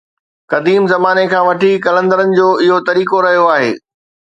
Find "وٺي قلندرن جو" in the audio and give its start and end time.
1.49-2.49